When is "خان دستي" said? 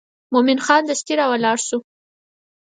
0.65-1.13